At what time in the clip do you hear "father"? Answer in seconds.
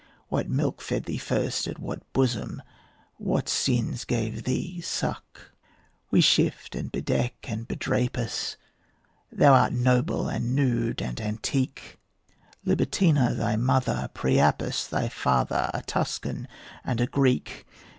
15.07-15.69